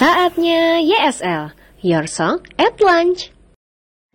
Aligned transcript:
Saatnya 0.00 0.80
YSL, 0.80 1.52
Your 1.84 2.08
Song 2.08 2.40
at 2.56 2.80
Lunch. 2.80 3.36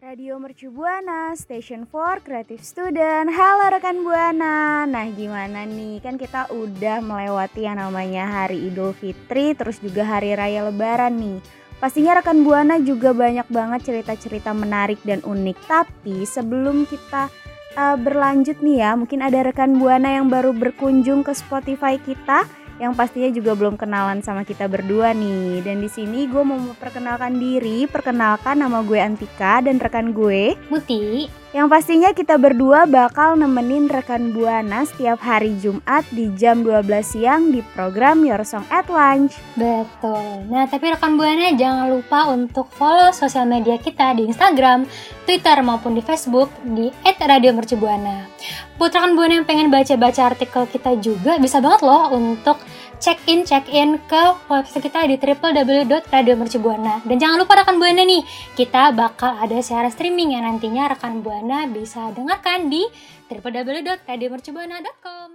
Radio 0.01 0.41
Mercu 0.41 0.73
Buana, 0.73 1.37
Station 1.37 1.85
for 1.85 2.17
Creative 2.25 2.57
Student. 2.57 3.29
Halo 3.29 3.69
rekan 3.69 4.01
Buana. 4.01 4.89
Nah, 4.89 5.05
gimana 5.13 5.61
nih? 5.69 6.01
Kan 6.01 6.17
kita 6.17 6.49
udah 6.49 7.05
melewati 7.05 7.69
yang 7.69 7.77
namanya 7.77 8.25
Hari 8.25 8.65
Idul 8.65 8.97
Fitri, 8.97 9.53
terus 9.53 9.77
juga 9.77 10.01
Hari 10.09 10.33
Raya 10.33 10.65
Lebaran 10.73 11.21
nih. 11.21 11.37
Pastinya 11.77 12.17
rekan 12.17 12.41
Buana 12.41 12.81
juga 12.81 13.13
banyak 13.13 13.45
banget 13.53 13.85
cerita-cerita 13.85 14.57
menarik 14.57 14.97
dan 15.05 15.21
unik. 15.21 15.69
Tapi 15.69 16.25
sebelum 16.25 16.89
kita 16.89 17.29
uh, 17.77 17.93
berlanjut 17.93 18.57
nih 18.57 18.81
ya, 18.81 18.97
mungkin 18.97 19.21
ada 19.21 19.37
rekan 19.53 19.77
Buana 19.77 20.17
yang 20.17 20.33
baru 20.33 20.49
berkunjung 20.49 21.21
ke 21.21 21.37
Spotify 21.37 22.01
kita 22.01 22.64
yang 22.81 22.91
pastinya 22.91 23.31
juga 23.31 23.55
belum 23.55 23.79
kenalan 23.79 24.19
sama 24.19 24.43
kita 24.43 24.67
berdua 24.67 25.15
nih. 25.15 25.63
Dan 25.63 25.79
di 25.79 25.89
sini 25.89 26.27
gue 26.27 26.43
mau 26.43 26.59
memperkenalkan 26.59 27.39
diri, 27.39 27.87
perkenalkan 27.87 28.59
nama 28.59 28.83
gue 28.83 28.99
Antika 28.99 29.63
dan 29.63 29.79
rekan 29.79 30.11
gue 30.11 30.59
Muti, 30.67 31.31
yang 31.55 31.71
pastinya 31.71 32.11
kita 32.11 32.35
berdua 32.35 32.83
bakal 32.83 33.39
nemenin 33.39 33.87
rekan 33.87 34.35
Buana 34.35 34.83
setiap 34.83 35.23
hari 35.23 35.55
Jumat 35.55 36.03
di 36.11 36.27
jam 36.35 36.67
12 36.67 36.83
siang 36.99 37.47
di 37.47 37.63
program 37.71 38.27
Your 38.27 38.43
Song 38.43 38.67
at 38.67 38.91
Lunch. 38.91 39.39
betul. 39.55 40.51
Nah, 40.51 40.67
tapi 40.67 40.91
rekan 40.91 41.15
Buana 41.15 41.55
jangan 41.55 41.95
lupa 41.95 42.27
untuk 42.27 42.67
follow 42.75 43.15
sosial 43.15 43.47
media 43.47 43.79
kita 43.79 44.19
di 44.19 44.27
Instagram, 44.27 44.83
Twitter 45.23 45.55
maupun 45.63 45.95
di 45.95 46.03
Facebook 46.03 46.51
di 46.67 46.91
@radiomercubuana. 47.07 48.27
Buat 48.75 48.91
rekan 48.91 49.15
Buana 49.15 49.39
yang 49.39 49.47
pengen 49.47 49.71
baca-baca 49.71 50.35
artikel 50.35 50.67
kita 50.67 50.99
juga 50.99 51.39
bisa 51.39 51.63
banget 51.63 51.87
loh 51.87 52.11
untuk 52.11 52.59
check 53.05 53.21
in 53.29 53.45
check 53.45 53.69
in 53.69 54.01
ke 54.09 54.33
website 54.49 54.89
kita 54.89 55.05
di 55.05 55.21
www.radiomercubuana. 55.21 57.05
Dan 57.05 57.21
jangan 57.21 57.37
lupa 57.37 57.61
rekan 57.61 57.77
Buana 57.77 58.01
nih, 58.01 58.25
kita 58.57 58.89
bakal 58.97 59.37
ada 59.37 59.61
siaran 59.61 59.93
streaming 59.93 60.33
yang 60.33 60.41
nantinya 60.41 60.89
rekan 60.89 61.21
Buana 61.21 61.69
bisa 61.69 62.09
dengarkan 62.17 62.73
di 62.73 62.81
www.radiomercubuana.com. 63.29 65.29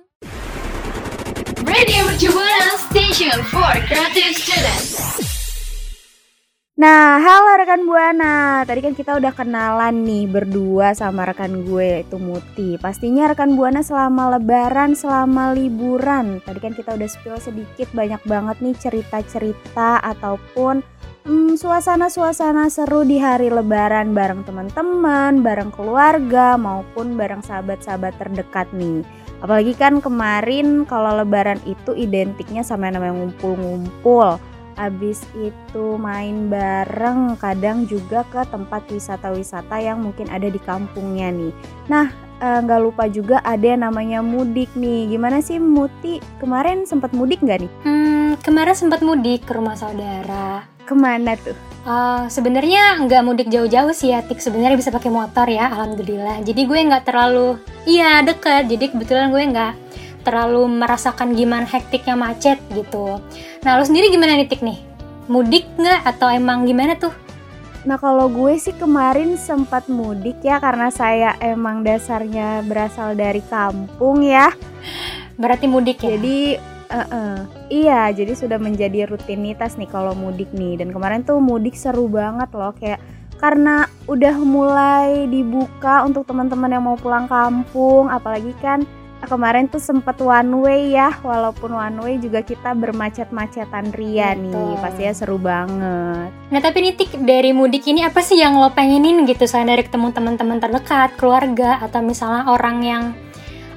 Radio 1.71 2.11
Mercubuana 2.11 2.75
Station 2.91 3.39
for 3.55 3.71
Creative 3.87 4.35
Students. 4.35 5.40
Nah, 6.81 7.21
halo 7.21 7.61
rekan 7.61 7.85
Buana. 7.85 8.65
Tadi 8.65 8.81
kan 8.81 8.97
kita 8.97 9.21
udah 9.21 9.37
kenalan 9.37 10.01
nih 10.01 10.25
berdua 10.25 10.97
sama 10.97 11.29
rekan 11.29 11.61
gue 11.69 12.01
itu 12.01 12.17
Muti. 12.17 12.81
Pastinya 12.81 13.29
rekan 13.29 13.53
Buana 13.53 13.85
selama 13.85 14.41
lebaran, 14.41 14.97
selama 14.97 15.53
liburan. 15.53 16.41
Tadi 16.41 16.57
kan 16.57 16.73
kita 16.73 16.97
udah 16.97 17.05
spill 17.05 17.37
sedikit 17.37 17.93
banyak 17.93 18.25
banget 18.25 18.65
nih 18.65 18.73
cerita-cerita 18.81 20.01
ataupun 20.01 20.81
hmm, 21.29 21.61
suasana-suasana 21.61 22.73
seru 22.73 23.05
di 23.05 23.21
hari 23.21 23.53
lebaran 23.53 24.17
bareng 24.17 24.49
teman-teman, 24.49 25.45
bareng 25.45 25.77
keluarga 25.77 26.57
maupun 26.57 27.13
bareng 27.13 27.45
sahabat-sahabat 27.45 28.17
terdekat 28.17 28.73
nih. 28.73 29.05
Apalagi 29.45 29.77
kan 29.77 30.01
kemarin 30.01 30.89
kalau 30.89 31.13
lebaran 31.13 31.61
itu 31.69 31.93
identiknya 31.93 32.65
sama 32.65 32.89
yang 32.89 33.05
namanya 33.05 33.21
ngumpul-ngumpul. 33.21 34.41
Habis 34.81 35.21
itu 35.37 36.01
main 36.01 36.49
bareng, 36.49 37.37
kadang 37.37 37.85
juga 37.85 38.25
ke 38.33 38.49
tempat 38.49 38.89
wisata-wisata 38.89 39.77
yang 39.77 40.01
mungkin 40.01 40.33
ada 40.33 40.49
di 40.49 40.57
kampungnya 40.57 41.29
nih. 41.29 41.53
Nah, 41.93 42.09
eh, 42.41 42.59
nggak 42.65 42.81
lupa 42.81 43.05
juga 43.13 43.45
ada 43.45 43.61
yang 43.61 43.85
namanya 43.85 44.25
mudik 44.25 44.73
nih. 44.73 45.13
Gimana 45.13 45.45
sih 45.45 45.61
Muti? 45.61 46.25
Kemarin 46.41 46.89
sempat 46.89 47.13
mudik 47.13 47.45
nggak 47.45 47.61
nih? 47.61 47.71
Hmm, 47.85 48.41
kemarin 48.41 48.73
sempat 48.73 49.05
mudik 49.05 49.45
ke 49.45 49.53
rumah 49.53 49.77
saudara. 49.77 50.65
Ke 50.89 50.97
mana 50.97 51.37
tuh? 51.37 51.53
Eh, 51.81 52.25
sebenarnya 52.29 53.05
nggak 53.05 53.25
mudik 53.25 53.49
jauh-jauh 53.53 53.93
sih 53.93 54.17
ya, 54.17 54.25
Tik. 54.25 54.41
Sebenarnya 54.41 54.81
bisa 54.81 54.93
pakai 54.93 55.13
motor 55.13 55.45
ya, 55.49 55.69
alhamdulillah. 55.73 56.41
Jadi 56.41 56.65
gue 56.65 56.79
nggak 56.89 57.05
terlalu, 57.05 57.61
iya 57.85 58.25
deket. 58.25 58.65
Jadi 58.65 58.97
kebetulan 58.97 59.29
gue 59.29 59.45
nggak 59.45 59.73
terlalu 60.23 60.69
merasakan 60.69 61.33
gimana 61.33 61.65
hektiknya 61.65 62.17
macet 62.17 62.61
gitu. 62.73 63.21
Nah, 63.65 63.71
lo 63.77 63.85
sendiri 63.85 64.13
gimana 64.13 64.37
nih, 64.37 64.49
Tik 64.49 64.63
nih? 64.65 64.79
Mudik 65.31 65.67
nggak 65.79 66.05
atau 66.05 66.29
emang 66.29 66.67
gimana 66.67 66.99
tuh? 66.99 67.15
Nah 67.81 67.97
kalau 67.97 68.29
gue 68.29 68.61
sih 68.61 68.77
kemarin 68.77 69.41
sempat 69.41 69.89
mudik 69.89 70.45
ya 70.45 70.61
karena 70.61 70.93
saya 70.93 71.33
emang 71.41 71.81
dasarnya 71.81 72.61
berasal 72.69 73.17
dari 73.17 73.41
kampung 73.49 74.21
ya. 74.21 74.53
Berarti 75.41 75.65
mudik 75.65 76.05
ya? 76.05 76.13
Jadi 76.21 76.61
eh, 76.91 77.09
eh, 77.09 77.39
iya 77.73 78.13
jadi 78.13 78.37
sudah 78.37 78.59
menjadi 78.61 79.09
rutinitas 79.09 79.81
nih 79.81 79.89
kalau 79.89 80.13
mudik 80.13 80.53
nih 80.53 80.77
dan 80.83 80.93
kemarin 80.93 81.25
tuh 81.25 81.41
mudik 81.41 81.73
seru 81.79 82.11
banget 82.11 82.51
loh 82.53 82.75
kayak 82.77 83.01
karena 83.41 83.89
udah 84.05 84.37
mulai 84.45 85.25
dibuka 85.25 86.05
untuk 86.05 86.29
teman-teman 86.29 86.77
yang 86.77 86.85
mau 86.85 86.99
pulang 87.01 87.25
kampung 87.25 88.13
apalagi 88.13 88.53
kan 88.61 88.85
kemarin 89.29 89.69
tuh 89.69 89.83
sempet 89.83 90.17
one 90.21 90.53
way 90.65 90.95
ya 90.97 91.13
walaupun 91.21 91.77
one 91.77 91.99
way 92.01 92.15
juga 92.17 92.41
kita 92.41 92.73
bermacet-macetan 92.73 93.93
ria 93.93 94.33
nih 94.33 94.53
Betul. 94.53 94.81
pastinya 94.81 95.15
seru 95.17 95.37
banget. 95.37 96.31
Nah 96.33 96.61
tapi 96.61 96.79
nih 96.81 96.95
Tik, 96.97 97.21
dari 97.25 97.53
mudik 97.53 97.85
ini 97.89 98.05
apa 98.05 98.25
sih 98.25 98.41
yang 98.41 98.57
lo 98.57 98.73
pengenin 98.73 99.29
gitu 99.29 99.45
selain 99.45 99.69
dari 99.69 99.85
ketemu 99.85 100.13
teman-teman 100.13 100.59
terdekat, 100.61 101.17
keluarga, 101.21 101.81
atau 101.85 102.01
misalnya 102.01 102.49
orang 102.49 102.77
yang 102.81 103.05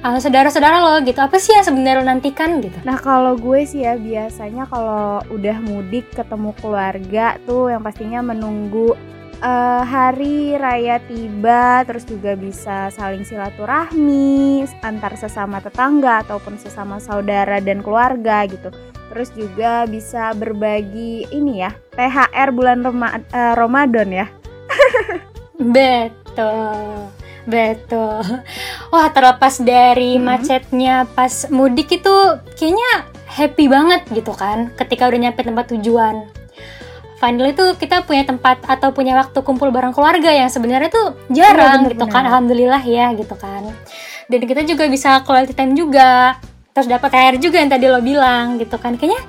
uh, 0.04 0.18
saudara-saudara 0.20 0.84
lo 0.84 0.94
gitu, 1.04 1.20
apa 1.20 1.36
sih 1.40 1.56
yang 1.56 1.64
sebenarnya 1.64 2.00
lo 2.00 2.04
nantikan 2.04 2.60
gitu? 2.60 2.76
Nah 2.84 3.00
kalau 3.00 3.36
gue 3.36 3.64
sih 3.64 3.84
ya 3.84 3.96
biasanya 3.96 4.68
kalau 4.68 5.24
udah 5.32 5.56
mudik 5.64 6.12
ketemu 6.12 6.50
keluarga 6.60 7.40
tuh 7.48 7.72
yang 7.72 7.80
pastinya 7.80 8.20
menunggu 8.20 8.96
eh, 9.44 9.82
hari 9.84 10.56
raya 10.56 10.96
tiba 11.04 11.84
terus 11.84 12.08
juga 12.08 12.32
bisa 12.32 12.88
saling 12.88 13.22
silaturahmi 13.22 14.64
antar 14.80 15.14
sesama 15.14 15.60
tetangga 15.60 16.24
ataupun 16.24 16.56
sesama 16.56 16.96
saudara 16.96 17.60
dan 17.60 17.84
keluarga 17.84 18.48
gitu. 18.48 18.72
Terus 19.12 19.30
juga 19.36 19.84
bisa 19.86 20.32
berbagi 20.34 21.28
ini 21.30 21.62
ya 21.62 21.70
THR 21.92 22.48
bulan 22.50 22.82
Roma- 22.82 23.20
eh, 23.20 23.54
Ramadan 23.54 24.08
ya. 24.10 24.26
Betul, 25.54 27.14
betul. 27.46 28.18
Wah 28.90 29.08
terlepas 29.14 29.62
dari 29.62 30.18
Hmm. 30.18 30.26
macetnya 30.26 31.06
pas 31.06 31.46
mudik 31.46 31.94
itu 31.94 32.14
kayaknya 32.58 32.92
happy 33.30 33.70
banget 33.70 34.02
gitu 34.10 34.34
kan 34.34 34.74
ketika 34.74 35.06
udah 35.06 35.20
nyampe 35.30 35.46
tempat 35.46 35.70
tujuan. 35.70 36.26
Finally 37.24 37.56
tuh 37.56 37.72
kita 37.80 38.04
punya 38.04 38.28
tempat 38.28 38.60
atau 38.68 38.92
punya 38.92 39.16
waktu 39.16 39.40
kumpul 39.40 39.72
bareng 39.72 39.96
keluarga 39.96 40.28
yang 40.28 40.52
sebenarnya 40.52 40.92
tuh 40.92 41.16
jarang 41.32 41.56
Iya, 41.56 41.88
bener, 41.88 41.92
gitu 41.96 42.04
kan 42.12 42.22
alhamdulillah 42.28 42.82
ya 42.84 43.16
gitu 43.16 43.32
kan 43.40 43.72
dan 44.28 44.40
kita 44.44 44.60
juga 44.68 44.84
bisa 44.92 45.24
quality 45.24 45.56
time 45.56 45.72
juga 45.72 46.36
terus 46.76 46.84
dapat 46.84 47.08
THR 47.08 47.36
juga 47.40 47.56
yang 47.64 47.70
tadi 47.72 47.88
lo 47.88 48.04
bilang 48.04 48.60
gitu 48.60 48.76
kan 48.76 49.00
kayaknya 49.00 49.24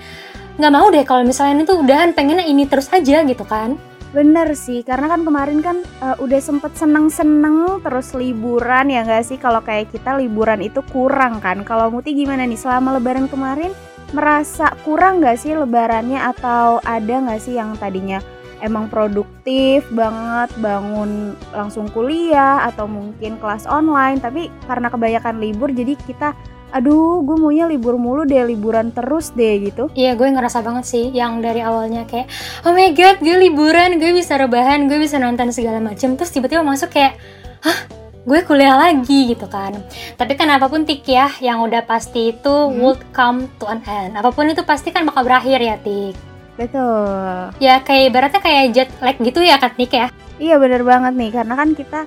nggak 0.59 0.73
mau 0.75 0.91
deh 0.91 1.07
kalau 1.07 1.23
misalnya 1.23 1.61
ini 1.61 1.63
tuh 1.63 1.79
udahan 1.79 2.11
pengennya 2.11 2.43
ini 2.43 2.67
terus 2.67 2.91
aja 2.91 3.23
gitu 3.23 3.47
kan 3.47 3.79
Bener 4.15 4.55
sih, 4.55 4.79
karena 4.87 5.11
kan 5.11 5.27
kemarin 5.27 5.59
kan 5.59 5.83
eh, 5.83 6.15
udah 6.23 6.39
sempet 6.39 6.71
seneng-seneng 6.79 7.83
terus 7.83 8.15
liburan 8.15 8.87
ya 8.87 9.03
nggak 9.03 9.27
sih? 9.27 9.35
Kalau 9.35 9.59
kayak 9.59 9.91
kita 9.91 10.15
liburan 10.15 10.63
itu 10.63 10.79
kurang 10.87 11.43
kan? 11.43 11.67
Kalau 11.67 11.91
Muti 11.91 12.15
gimana 12.15 12.47
nih? 12.47 12.55
Selama 12.55 12.95
lebaran 12.95 13.27
kemarin 13.27 13.75
merasa 14.13 14.75
kurang 14.83 15.23
nggak 15.23 15.37
sih 15.39 15.55
lebarannya? 15.55 16.19
Atau 16.21 16.83
ada 16.83 17.15
nggak 17.23 17.41
sih 17.41 17.57
yang 17.57 17.73
tadinya 17.79 18.21
emang 18.63 18.87
produktif 18.87 19.83
banget 19.91 20.49
bangun 20.57 21.35
langsung 21.51 21.91
kuliah 21.91 22.63
atau 22.65 22.87
mungkin 22.87 23.35
kelas 23.37 23.67
online 23.67 24.17
tapi 24.23 24.47
karena 24.65 24.87
kebanyakan 24.87 25.37
libur 25.37 25.69
jadi 25.69 25.93
kita 26.07 26.33
aduh 26.75 27.23
gue 27.23 27.37
maunya 27.39 27.69
libur 27.71 27.95
mulu 27.95 28.27
deh 28.27 28.43
liburan 28.43 28.91
terus 28.91 29.31
deh 29.31 29.63
gitu? 29.63 29.87
Iya 29.95 30.17
gue 30.19 30.27
ngerasa 30.27 30.59
banget 30.59 30.83
sih 30.83 31.05
yang 31.13 31.39
dari 31.39 31.63
awalnya 31.63 32.03
kayak 32.03 32.27
oh 32.67 32.75
my 32.75 32.91
god 32.91 33.15
gue 33.23 33.37
liburan 33.47 33.95
gue 33.95 34.11
bisa 34.11 34.35
rebahan 34.35 34.91
gue 34.91 34.99
bisa 34.99 35.15
nonton 35.15 35.55
segala 35.55 35.79
macam 35.79 36.19
terus 36.19 36.35
tiba-tiba 36.35 36.67
masuk 36.67 36.91
kayak 36.91 37.15
hah 37.63 37.94
gue 38.25 38.39
kuliah 38.41 38.75
lagi 38.75 39.31
gitu 39.31 39.45
kan. 39.45 39.77
Tapi 40.17 40.33
kan 40.33 40.49
apa 40.49 40.65
pun 40.65 40.83
tik 40.83 41.05
ya 41.05 41.29
yang 41.39 41.61
udah 41.61 41.85
pasti 41.85 42.33
itu 42.33 42.53
would 42.73 42.97
come 43.13 43.45
to 43.61 43.69
an 43.69 43.85
end. 43.85 44.17
Apa 44.17 44.33
pun 44.33 44.49
itu 44.49 44.65
pasti 44.65 44.89
kan 44.89 45.05
bakal 45.05 45.23
berakhir 45.23 45.61
ya 45.61 45.77
tik. 45.77 46.17
Betul. 46.57 47.53
Ya 47.61 47.79
kayak 47.85 48.03
ibaratnya 48.09 48.41
kayak 48.41 48.65
jet 48.73 48.89
lag 48.99 49.17
gitu 49.21 49.39
ya 49.45 49.61
kan 49.61 49.71
tik 49.77 49.93
ya? 49.93 50.09
Iya 50.41 50.57
bener 50.57 50.81
banget 50.81 51.13
nih. 51.13 51.31
Karena 51.31 51.53
kan 51.53 51.69
kita 51.77 51.99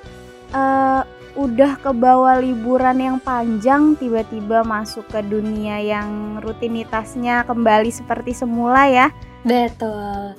eh, 0.52 1.02
udah 1.38 1.78
ke 1.78 1.94
bawah 1.94 2.42
liburan 2.42 2.98
yang 2.98 3.16
panjang 3.22 3.94
tiba-tiba 3.94 4.66
masuk 4.66 5.06
ke 5.06 5.22
dunia 5.22 5.78
yang 5.78 6.42
rutinitasnya 6.42 7.46
kembali 7.46 7.94
seperti 7.94 8.34
semula 8.34 8.90
ya. 8.90 9.06
betul 9.46 10.34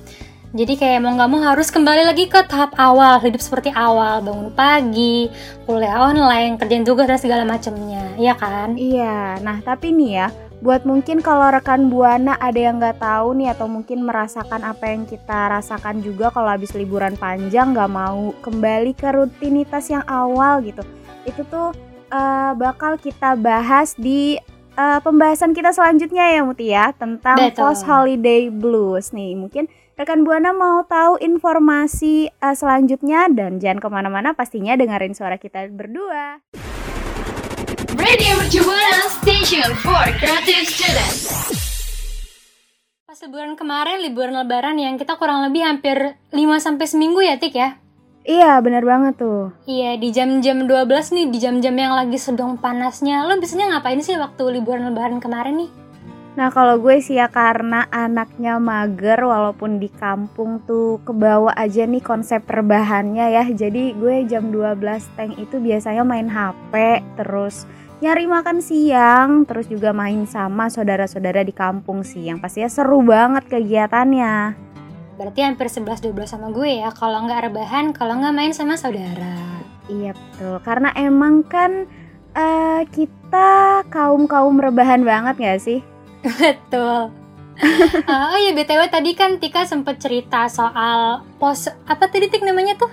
jadi 0.49 0.73
kayak 0.73 0.99
mau 1.05 1.13
nggak 1.13 1.29
mau 1.29 1.41
harus 1.45 1.69
kembali 1.69 2.09
lagi 2.09 2.25
ke 2.25 2.41
tahap 2.49 2.73
awal 2.81 3.21
hidup 3.21 3.37
seperti 3.37 3.69
awal 3.69 4.17
bangun 4.25 4.49
pagi 4.57 5.29
kuliah 5.69 6.09
online 6.09 6.57
kerjain 6.57 6.81
tugas 6.81 7.05
dan 7.05 7.21
segala 7.21 7.45
macamnya 7.45 8.17
ya 8.17 8.33
kan 8.33 8.73
Iya, 8.73 9.37
nah 9.45 9.61
tapi 9.61 9.93
nih 9.93 10.11
ya 10.25 10.27
buat 10.59 10.83
mungkin 10.83 11.23
kalau 11.23 11.53
rekan 11.55 11.87
buana 11.87 12.35
ada 12.35 12.59
yang 12.59 12.83
nggak 12.83 12.99
tahu 12.99 13.31
nih 13.37 13.55
atau 13.55 13.71
mungkin 13.71 14.03
merasakan 14.03 14.65
apa 14.67 14.91
yang 14.91 15.07
kita 15.07 15.55
rasakan 15.55 16.03
juga 16.03 16.33
kalau 16.35 16.51
habis 16.51 16.75
liburan 16.75 17.15
panjang 17.15 17.71
nggak 17.71 17.87
mau 17.87 18.35
kembali 18.43 18.91
ke 18.91 19.07
rutinitas 19.07 19.87
yang 19.87 20.03
awal 20.03 20.59
gitu. 20.59 20.83
Itu 21.23 21.47
tuh 21.47 21.71
eh, 22.11 22.51
bakal 22.59 22.99
kita 22.99 23.39
bahas 23.39 23.95
di 23.95 24.35
eh, 24.75 24.99
pembahasan 24.99 25.55
kita 25.55 25.71
selanjutnya 25.71 26.27
ya 26.27 26.41
Muti 26.43 26.75
ya 26.75 26.91
tentang 26.91 27.39
Betul. 27.39 27.55
post 27.55 27.87
holiday 27.87 28.51
blues 28.51 29.15
nih 29.15 29.39
mungkin 29.39 29.71
rekan 29.99 30.23
buana 30.23 30.55
mau 30.55 30.79
tahu 30.87 31.19
informasi 31.19 32.31
eh, 32.31 32.55
selanjutnya 32.55 33.27
dan 33.35 33.59
jangan 33.59 33.83
ke 33.83 33.87
mana-mana 33.91 34.31
pastinya 34.31 34.79
dengerin 34.79 35.11
suara 35.11 35.35
kita 35.35 35.67
berdua. 35.75 36.39
Radio 37.99 38.63
Buana 38.63 39.03
Station 39.19 39.67
for 39.83 40.07
Creative 40.23 40.63
Students. 40.63 41.51
Pas 43.11 43.19
liburan 43.27 43.59
kemarin, 43.59 43.99
liburan 43.99 44.39
lebaran 44.39 44.79
yang 44.79 44.95
kita 44.95 45.19
kurang 45.19 45.43
lebih 45.43 45.67
hampir 45.67 46.15
5 46.31 46.39
sampai 46.63 46.85
seminggu 46.87 47.19
ya, 47.19 47.35
Tik 47.35 47.55
ya? 47.59 47.75
Iya 48.23 48.63
bener 48.63 48.87
banget 48.87 49.19
tuh. 49.19 49.51
Iya, 49.67 49.99
di 49.99 50.15
jam-jam 50.15 50.63
12 50.63 51.11
nih, 51.11 51.25
di 51.27 51.37
jam-jam 51.43 51.75
yang 51.75 51.91
lagi 51.99 52.15
sedang 52.15 52.55
panasnya. 52.55 53.27
Lo 53.27 53.35
biasanya 53.35 53.75
ngapain 53.75 53.99
sih 53.99 54.15
waktu 54.15 54.63
liburan 54.63 54.95
lebaran 54.95 55.19
kemarin 55.19 55.67
nih? 55.67 55.88
Nah 56.37 56.53
kalau 56.53 56.77
gue 56.77 57.01
sih 57.01 57.17
ya 57.17 57.25
karena 57.31 57.89
anaknya 57.89 58.61
mager 58.61 59.17
walaupun 59.25 59.81
di 59.81 59.89
kampung 59.89 60.61
tuh 60.63 61.01
kebawa 61.01 61.57
aja 61.57 61.89
nih 61.89 62.05
konsep 62.05 62.45
rebahannya 62.45 63.33
ya 63.33 63.43
Jadi 63.49 63.97
gue 63.97 64.29
jam 64.29 64.53
12 64.53 64.77
teng 65.17 65.33
itu 65.41 65.57
biasanya 65.57 66.05
main 66.05 66.29
HP 66.29 66.73
terus 67.17 67.65
nyari 67.99 68.29
makan 68.29 68.61
siang 68.61 69.43
Terus 69.49 69.67
juga 69.67 69.89
main 69.89 70.29
sama 70.29 70.69
saudara-saudara 70.69 71.41
di 71.41 71.51
kampung 71.51 72.05
sih 72.05 72.29
Yang 72.29 72.39
pastinya 72.45 72.69
seru 72.69 73.01
banget 73.01 73.49
kegiatannya 73.49 74.69
Berarti 75.19 75.43
hampir 75.43 75.67
11-12 75.67 76.15
sama 76.31 76.47
gue 76.47 76.79
ya, 76.79 76.95
kalau 76.95 77.27
nggak 77.27 77.51
rebahan, 77.51 77.91
kalau 77.91 78.15
nggak 78.23 78.31
main 78.31 78.55
sama 78.55 78.79
saudara. 78.79 79.59
Iya 79.91 80.15
betul 80.15 80.55
karena 80.63 80.95
emang 80.95 81.43
kan 81.43 81.91
eh, 82.37 82.87
kita 82.87 83.83
kaum-kaum 83.91 84.55
rebahan 84.63 85.03
banget 85.03 85.35
gak 85.43 85.59
sih? 85.59 85.83
Betul. 86.39 87.12
Eh, 87.60 88.31
oh 88.31 88.39
iya, 88.39 88.56
BTW 88.56 88.88
tadi 88.88 89.12
kan 89.16 89.36
Tika 89.36 89.68
sempet 89.68 90.00
cerita 90.00 90.48
soal 90.48 91.24
pos, 91.36 91.68
apa 91.68 92.07
tadi 92.07 92.31
Tik 92.31 92.44
namanya 92.44 92.80
tuh? 92.80 92.92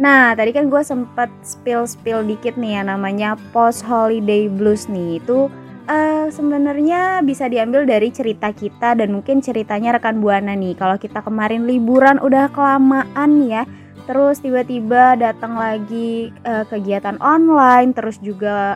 Nah, 0.00 0.32
tadi 0.34 0.50
kan 0.50 0.66
gue 0.66 0.82
sempet 0.82 1.30
spill-spill 1.44 2.24
dikit 2.24 2.56
nih 2.56 2.80
ya 2.80 2.82
namanya 2.82 3.36
post 3.54 3.86
holiday 3.86 4.50
blues 4.50 4.90
nih. 4.90 5.22
Itu 5.22 5.46
eh, 5.86 6.26
sebenarnya 6.32 7.22
bisa 7.22 7.46
diambil 7.46 7.86
dari 7.86 8.08
cerita 8.10 8.50
kita 8.50 8.98
dan 8.98 9.14
mungkin 9.14 9.44
ceritanya 9.44 10.00
rekan 10.00 10.18
Buana 10.18 10.56
nih. 10.56 10.74
Kalau 10.74 10.96
kita 10.98 11.22
kemarin 11.22 11.68
liburan 11.68 12.18
udah 12.18 12.50
kelamaan 12.50 13.46
ya. 13.46 13.62
Terus 14.08 14.42
tiba-tiba 14.42 15.14
datang 15.20 15.54
lagi 15.54 16.34
eh, 16.42 16.64
kegiatan 16.66 17.20
online, 17.22 17.94
terus 17.94 18.18
juga 18.18 18.74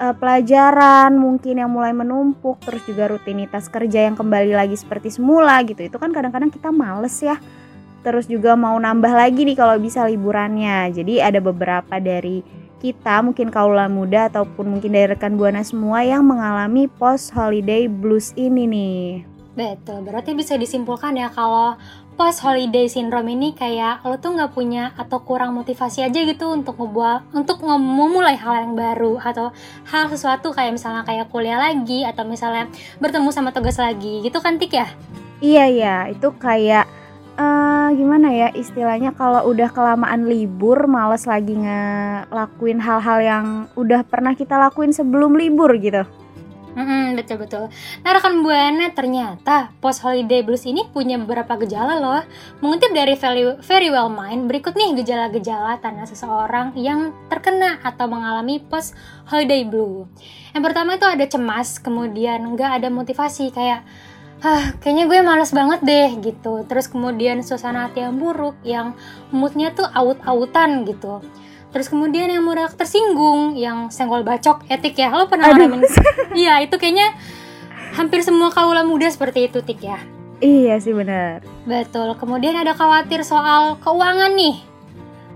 eh, 0.00 0.14
pelajaran 0.16 1.16
mungkin 1.16 1.60
yang 1.60 1.70
mulai 1.72 1.92
menumpuk, 1.92 2.60
terus 2.64 2.84
juga 2.84 3.10
rutinitas 3.10 3.68
kerja 3.68 4.06
yang 4.08 4.14
kembali 4.14 4.52
lagi 4.52 4.76
seperti 4.76 5.12
semula 5.12 5.60
gitu. 5.64 5.84
Itu 5.84 5.96
kan 5.96 6.12
kadang-kadang 6.12 6.52
kita 6.52 6.72
males 6.72 7.16
ya 7.20 7.36
terus 8.06 8.30
juga 8.30 8.54
mau 8.54 8.78
nambah 8.78 9.10
lagi 9.10 9.42
nih 9.42 9.58
kalau 9.58 9.74
bisa 9.82 10.06
liburannya. 10.06 10.94
Jadi 10.94 11.18
ada 11.18 11.42
beberapa 11.42 11.98
dari 11.98 12.46
kita 12.78 13.18
mungkin 13.18 13.50
kaula 13.50 13.90
muda 13.90 14.30
ataupun 14.30 14.78
mungkin 14.78 14.94
dari 14.94 15.10
rekan 15.10 15.34
buana 15.34 15.66
semua 15.66 16.06
yang 16.06 16.22
mengalami 16.22 16.86
post 16.86 17.34
holiday 17.34 17.90
blues 17.90 18.30
ini 18.38 18.62
nih. 18.70 19.02
Betul, 19.58 20.06
berarti 20.06 20.38
bisa 20.38 20.54
disimpulkan 20.54 21.18
ya 21.18 21.32
kalau 21.32 21.74
post 22.16 22.40
holiday 22.40 22.88
syndrome 22.88 23.28
ini 23.28 23.52
kayak 23.52 24.00
lo 24.00 24.16
tuh 24.16 24.32
nggak 24.32 24.56
punya 24.56 24.96
atau 24.96 25.20
kurang 25.20 25.52
motivasi 25.52 26.00
aja 26.00 26.16
gitu 26.16 26.48
untuk 26.48 26.80
ngebuat 26.80 27.36
untuk 27.36 27.60
memulai 27.60 28.34
hal 28.40 28.64
yang 28.64 28.72
baru 28.72 29.20
atau 29.20 29.52
hal 29.92 30.08
sesuatu 30.08 30.50
kayak 30.56 30.80
misalnya 30.80 31.04
kayak 31.04 31.28
kuliah 31.28 31.60
lagi 31.60 32.08
atau 32.08 32.24
misalnya 32.24 32.72
bertemu 33.04 33.28
sama 33.28 33.52
tugas 33.52 33.76
lagi 33.76 34.24
gitu 34.24 34.40
kan 34.40 34.56
Tik 34.56 34.72
ya? 34.72 34.88
Iya 35.44 35.64
ya, 35.68 35.96
itu 36.08 36.32
kayak 36.40 36.88
eh 37.36 37.88
gimana 37.92 38.32
ya 38.32 38.48
istilahnya 38.56 39.12
kalau 39.12 39.44
udah 39.52 39.68
kelamaan 39.68 40.24
libur 40.24 40.88
males 40.88 41.28
lagi 41.28 41.52
ngelakuin 41.52 42.80
hal-hal 42.80 43.18
yang 43.20 43.46
udah 43.76 44.00
pernah 44.08 44.32
kita 44.32 44.56
lakuin 44.56 44.96
sebelum 44.96 45.36
libur 45.36 45.76
gitu. 45.76 46.08
Mm-mm, 46.76 47.16
betul 47.16 47.40
betul. 47.40 47.64
Nah 48.04 48.10
rekan 48.12 48.44
buana 48.44 48.92
ternyata 48.92 49.72
post 49.80 50.04
holiday 50.04 50.44
blues 50.44 50.68
ini 50.68 50.84
punya 50.92 51.16
beberapa 51.16 51.56
gejala 51.56 51.96
loh. 51.96 52.20
Mengutip 52.60 52.92
dari 52.92 53.16
Very, 53.16 53.88
Well 53.88 54.12
Mind, 54.12 54.44
berikut 54.44 54.76
nih 54.76 54.92
gejala-gejala 55.00 55.80
tanda 55.80 56.04
seseorang 56.04 56.76
yang 56.76 57.16
terkena 57.32 57.80
atau 57.80 58.04
mengalami 58.12 58.60
post 58.60 58.92
holiday 59.24 59.64
blue. 59.64 60.04
Yang 60.52 60.62
pertama 60.68 61.00
itu 61.00 61.08
ada 61.08 61.24
cemas, 61.24 61.80
kemudian 61.80 62.44
nggak 62.44 62.84
ada 62.84 62.88
motivasi 62.92 63.56
kayak 63.56 63.80
Hah, 64.36 64.76
kayaknya 64.84 65.08
gue 65.08 65.24
males 65.24 65.48
banget 65.48 65.80
deh 65.80 66.10
gitu. 66.20 66.60
Terus 66.68 66.92
kemudian 66.92 67.40
suasana 67.40 67.88
hati 67.88 68.04
yang 68.04 68.20
buruk, 68.20 68.52
yang 68.68 68.92
moodnya 69.32 69.72
tuh 69.72 69.88
aut-autan 69.88 70.84
gitu. 70.84 71.24
Terus 71.76 71.92
kemudian 71.92 72.32
yang 72.32 72.40
mudah 72.40 72.72
tersinggung, 72.72 73.52
yang 73.52 73.92
senggol 73.92 74.24
bacok, 74.24 74.64
etik 74.64 74.96
ya. 74.96 75.12
Lo 75.12 75.28
pernah 75.28 75.52
ngalamin? 75.52 75.84
Iya, 76.32 76.64
itu 76.64 76.80
kayaknya 76.80 77.12
hampir 77.92 78.24
semua 78.24 78.48
kaula 78.48 78.80
muda 78.80 79.04
seperti 79.12 79.52
itu, 79.52 79.60
Tik 79.60 79.84
ya. 79.84 80.00
Iya 80.40 80.80
sih 80.80 80.96
bener. 80.96 81.44
Betul. 81.68 82.16
Kemudian 82.16 82.56
ada 82.56 82.72
khawatir 82.72 83.20
soal 83.28 83.76
keuangan 83.84 84.32
nih. 84.32 84.56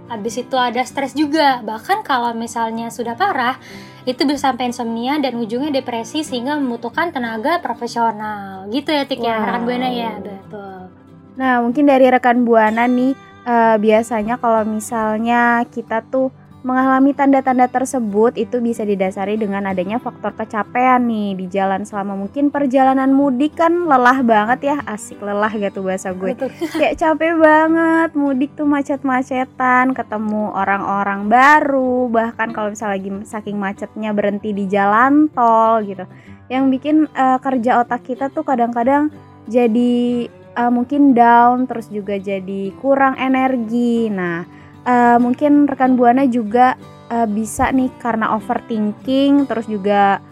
Habis 0.08 0.40
itu 0.40 0.56
ada 0.56 0.80
stres 0.80 1.12
juga. 1.12 1.60
Bahkan 1.60 2.08
kalau 2.08 2.32
misalnya 2.32 2.88
sudah 2.88 3.20
parah, 3.20 3.60
itu 4.08 4.24
bisa 4.24 4.48
sampai 4.48 4.72
insomnia 4.72 5.20
dan 5.20 5.36
ujungnya 5.36 5.68
depresi 5.68 6.24
sehingga 6.24 6.56
membutuhkan 6.56 7.12
tenaga 7.12 7.60
profesional. 7.60 8.64
Gitu 8.72 8.96
ya, 8.96 9.04
Tik 9.04 9.20
ya. 9.20 9.36
Wow. 9.36 9.44
Rekan 9.44 9.62
Buana 9.68 9.88
ya, 9.92 10.12
betul. 10.16 10.88
Nah, 11.36 11.60
mungkin 11.60 11.84
dari 11.84 12.08
rekan 12.08 12.48
Buana 12.48 12.88
nih 12.88 13.12
eh, 13.46 13.76
biasanya 13.80 14.36
kalau 14.40 14.64
misalnya 14.66 15.64
kita 15.68 16.04
tuh 16.08 16.32
mengalami 16.60 17.16
tanda-tanda 17.16 17.72
tersebut 17.72 18.36
itu 18.36 18.60
bisa 18.60 18.84
didasari 18.84 19.40
dengan 19.40 19.64
adanya 19.64 19.96
faktor 19.96 20.36
kecapean 20.36 21.08
nih 21.08 21.32
di 21.32 21.46
jalan. 21.48 21.88
Selama 21.88 22.20
mungkin 22.20 22.52
perjalanan 22.52 23.08
mudik 23.16 23.56
kan 23.56 23.88
lelah 23.88 24.20
banget 24.20 24.68
ya 24.72 24.76
asik 24.84 25.24
lelah 25.24 25.48
gitu 25.56 25.80
bahasa 25.80 26.12
gue. 26.12 26.36
Betul. 26.36 26.52
kayak 26.80 27.00
capek 27.00 27.34
banget 27.40 28.10
mudik 28.12 28.52
tuh 28.52 28.68
macet-macetan 28.68 29.96
ketemu 29.96 30.52
orang-orang 30.52 31.32
baru 31.32 32.12
bahkan 32.12 32.52
kalau 32.52 32.76
misalnya 32.76 33.00
lagi 33.00 33.10
saking 33.24 33.56
macetnya 33.56 34.10
berhenti 34.12 34.52
di 34.52 34.68
jalan 34.68 35.32
tol 35.32 35.80
gitu. 35.80 36.04
Yang 36.52 36.64
bikin 36.76 36.96
eh, 37.08 37.38
kerja 37.40 37.80
otak 37.80 38.04
kita 38.04 38.28
tuh 38.28 38.44
kadang-kadang 38.44 39.08
jadi 39.48 40.28
eh, 40.54 40.70
mungkin 40.70 41.12
down 41.14 41.66
terus 41.70 41.90
juga 41.90 42.16
jadi 42.18 42.74
kurang 42.78 43.18
energi. 43.18 44.08
Nah 44.10 44.46
eh, 44.86 45.18
mungkin 45.20 45.68
rekan 45.68 45.94
buana 45.94 46.24
juga 46.26 46.78
eh, 47.12 47.28
bisa 47.28 47.68
nih 47.74 47.90
karena 48.00 48.32
overthinking 48.36 49.44
terus 49.50 49.66
juga 49.68 50.22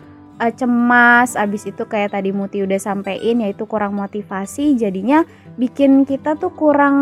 eh, 0.41 0.53
cemas 0.55 1.35
abis 1.35 1.69
itu 1.69 1.85
kayak 1.85 2.15
tadi 2.15 2.31
Muti 2.33 2.63
udah 2.65 2.81
sampein 2.81 3.43
yaitu 3.43 3.67
kurang 3.67 3.99
motivasi 3.99 4.79
jadinya 4.79 5.27
bikin 5.59 6.07
kita 6.07 6.39
tuh 6.39 6.55
kurang 6.55 6.97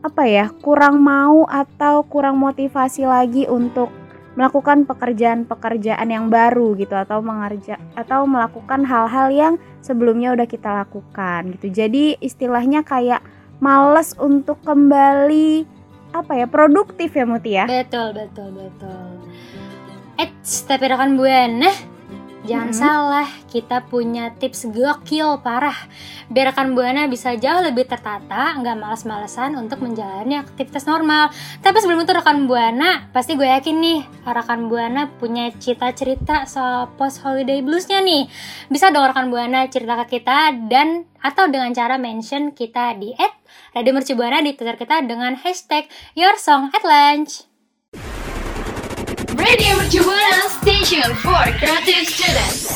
apa 0.00 0.24
ya 0.24 0.48
kurang 0.64 1.04
mau 1.04 1.44
atau 1.44 2.02
kurang 2.08 2.40
motivasi 2.40 3.04
lagi 3.04 3.44
untuk 3.44 3.92
melakukan 4.38 4.88
pekerjaan-pekerjaan 4.88 6.08
yang 6.08 6.32
baru 6.32 6.72
gitu 6.78 6.96
atau 6.96 7.20
mengerja 7.20 7.76
atau 7.98 8.24
melakukan 8.24 8.86
hal-hal 8.86 9.28
yang 9.28 9.54
sebelumnya 9.80 10.32
udah 10.36 10.46
kita 10.48 10.84
lakukan 10.84 11.56
gitu 11.56 11.72
jadi 11.72 12.16
istilahnya 12.20 12.84
kayak 12.84 13.20
males 13.60 14.16
untuk 14.16 14.60
kembali 14.64 15.64
apa 16.10 16.32
ya 16.34 16.46
produktif 16.50 17.14
ya 17.14 17.24
Muti 17.28 17.50
ya 17.54 17.64
Betul, 17.68 18.16
betul, 18.16 18.48
betul. 18.50 19.06
Eits, 20.20 20.68
tapi 20.68 20.84
rekan 20.84 21.16
buana, 21.16 21.72
jangan 22.46 22.70
Mhm. 22.72 22.78
salah, 22.78 23.28
kita 23.50 23.84
punya 23.90 24.32
tips 24.36 24.70
gokil 24.70 25.42
parah. 25.44 25.76
Biar 26.30 26.54
rekan 26.54 26.72
buana 26.78 27.10
bisa 27.10 27.34
jauh 27.34 27.60
lebih 27.60 27.84
tertata, 27.84 28.56
nggak 28.56 28.76
malas-malesan 28.78 29.58
untuk 29.58 29.82
menjalani 29.82 30.40
aktivitas 30.40 30.86
normal. 30.86 31.28
Tapi 31.60 31.76
sebelum 31.82 32.06
itu 32.06 32.12
rekan 32.14 32.46
buana, 32.48 33.10
pasti 33.10 33.34
gue 33.34 33.44
yakin 33.44 33.76
nih, 33.76 34.00
rekan 34.24 34.70
buana 34.70 35.10
punya 35.18 35.50
cita-cerita 35.52 36.46
soal 36.46 36.88
post 36.94 37.20
holiday 37.26 37.60
bluesnya 37.60 38.00
nih. 38.00 38.30
Bisa 38.70 38.94
dong 38.94 39.10
rekan 39.10 39.28
buana 39.28 39.66
cerita 39.66 39.98
ke 40.06 40.22
kita 40.22 40.54
dan 40.70 41.04
atau 41.20 41.50
dengan 41.52 41.68
cara 41.76 42.00
mention 42.00 42.56
kita 42.56 42.96
di 42.96 43.12
Radio 43.76 43.92
Mercu 43.92 44.16
Buana 44.16 44.40
di 44.40 44.56
Twitter 44.56 44.80
kita 44.80 45.04
dengan 45.04 45.36
hashtag 45.36 45.86
Your 46.16 46.34
Song 46.40 46.72
at 46.72 46.82
Lunch. 46.86 47.49
Radio 49.50 49.82
Buana 50.06 50.46
Station 50.62 51.10
for 51.26 51.42
Creative 51.58 52.06
Students. 52.06 52.70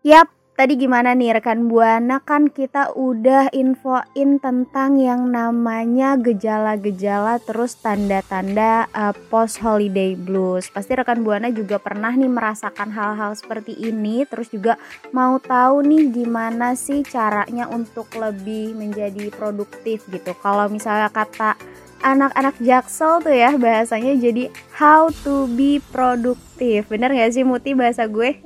Yap, 0.00 0.32
tadi 0.56 0.80
gimana 0.80 1.12
nih 1.12 1.36
rekan 1.36 1.68
Buana 1.68 2.24
kan 2.24 2.48
kita 2.48 2.96
udah 2.96 3.52
infoin 3.52 4.40
tentang 4.40 4.96
yang 4.96 5.28
namanya 5.28 6.16
gejala-gejala 6.16 7.44
terus 7.44 7.76
tanda-tanda 7.76 8.88
post 9.28 9.60
holiday 9.60 10.16
blues. 10.16 10.72
Pasti 10.72 10.96
rekan 10.96 11.20
Buana 11.20 11.52
juga 11.52 11.76
pernah 11.76 12.16
nih 12.16 12.32
merasakan 12.32 12.88
hal-hal 12.96 13.36
seperti 13.36 13.76
ini 13.76 14.24
terus 14.24 14.48
juga 14.48 14.80
mau 15.12 15.36
tahu 15.36 15.84
nih 15.84 16.24
gimana 16.24 16.72
sih 16.72 17.04
caranya 17.04 17.68
untuk 17.68 18.08
lebih 18.16 18.72
menjadi 18.80 19.28
produktif 19.28 20.08
gitu. 20.08 20.32
Kalau 20.40 20.72
misalnya 20.72 21.12
kata 21.12 21.75
anak-anak 22.04 22.56
jaksel 22.60 23.20
tuh 23.24 23.32
ya 23.32 23.54
bahasanya 23.56 24.16
jadi 24.16 24.52
how 24.76 25.08
to 25.24 25.48
be 25.56 25.80
produktif. 25.92 26.88
Bener 26.88 27.12
gak 27.12 27.32
sih 27.32 27.44
Muti 27.44 27.72
bahasa 27.72 28.04
gue? 28.08 28.36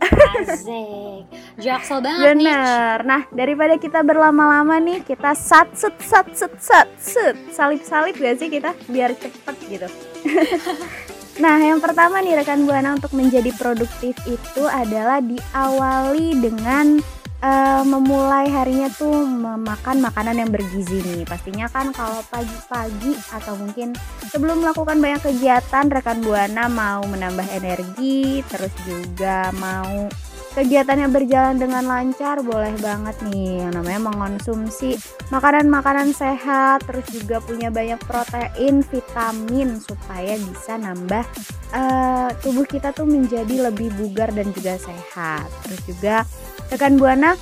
Asik. 0.00 1.28
Jaksel 1.60 2.00
banget 2.00 2.40
nih. 2.40 2.48
Bener. 2.48 2.96
Nah, 3.04 3.22
daripada 3.30 3.76
kita 3.76 4.00
berlama-lama 4.00 4.80
nih, 4.80 5.04
kita 5.04 5.36
sat 5.36 5.68
set 5.76 5.94
sat 6.00 6.26
set 6.32 6.52
sat 6.56 6.88
set 6.96 7.36
salip 7.52 7.84
salip 7.84 8.16
gak 8.16 8.40
sih 8.40 8.48
kita 8.48 8.72
biar 8.88 9.12
cepet 9.12 9.56
gitu. 9.68 9.88
nah, 11.44 11.60
yang 11.60 11.78
pertama 11.84 12.24
nih 12.24 12.40
rekan 12.40 12.64
buana 12.64 12.96
untuk 12.96 13.12
menjadi 13.12 13.52
produktif 13.60 14.16
itu 14.24 14.64
adalah 14.64 15.20
diawali 15.20 16.40
dengan 16.40 17.04
eh, 17.40 17.82
memulai 17.84 18.46
harinya 18.48 18.88
tuh 18.92 19.24
memakan 19.24 20.04
makanan 20.04 20.40
yang 20.40 20.50
bergizi 20.52 21.00
nih. 21.00 21.24
Pastinya 21.24 21.66
kan 21.72 21.92
kalau 21.92 22.20
pagi-pagi 22.28 23.16
atau 23.32 23.56
mungkin 23.56 23.96
sebelum 24.28 24.64
melakukan 24.64 25.00
banyak 25.00 25.20
kegiatan 25.24 25.88
rekan 25.88 26.20
buana 26.20 26.68
mau 26.68 27.04
menambah 27.08 27.48
energi, 27.52 28.44
terus 28.48 28.72
juga 28.84 29.52
mau 29.56 30.08
kegiatannya 30.50 31.06
berjalan 31.14 31.62
dengan 31.62 31.86
lancar 31.86 32.42
boleh 32.42 32.74
banget 32.82 33.14
nih 33.30 33.62
yang 33.62 33.70
namanya 33.70 34.10
mengonsumsi 34.10 34.98
makanan-makanan 35.30 36.10
sehat 36.10 36.82
terus 36.90 37.06
juga 37.14 37.38
punya 37.38 37.70
banyak 37.70 38.02
protein 38.02 38.82
vitamin 38.82 39.78
supaya 39.78 40.34
bisa 40.42 40.74
nambah 40.74 41.22
eh, 41.70 42.28
tubuh 42.42 42.66
kita 42.66 42.90
tuh 42.90 43.06
menjadi 43.06 43.70
lebih 43.70 43.94
bugar 43.94 44.34
dan 44.34 44.50
juga 44.50 44.74
sehat 44.74 45.46
terus 45.62 45.80
juga 45.86 46.26
rekan 46.70 46.94
buana 46.96 47.34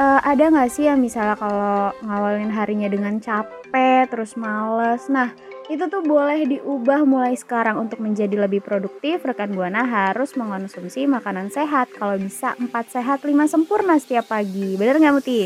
eh, 0.00 0.20
ada 0.24 0.48
nggak 0.48 0.70
sih 0.72 0.88
yang 0.88 0.98
misalnya 0.98 1.36
kalau 1.36 1.92
ngawalin 2.00 2.48
harinya 2.48 2.88
dengan 2.88 3.20
capek 3.20 4.08
terus 4.08 4.34
males? 4.40 5.06
Nah 5.12 5.36
itu 5.70 5.86
tuh 5.86 6.02
boleh 6.02 6.50
diubah 6.50 7.06
mulai 7.06 7.38
sekarang 7.38 7.78
untuk 7.78 8.02
menjadi 8.02 8.34
lebih 8.34 8.58
produktif. 8.64 9.22
Rekan 9.22 9.54
buana 9.54 9.86
harus 9.86 10.34
mengonsumsi 10.34 11.06
makanan 11.06 11.54
sehat. 11.54 11.94
Kalau 11.94 12.18
bisa 12.18 12.58
4 12.58 12.66
sehat 12.90 13.22
5 13.22 13.30
sempurna 13.46 13.94
setiap 14.00 14.34
pagi. 14.34 14.74
Bener 14.74 14.98
nggak 14.98 15.14
Muti? 15.14 15.40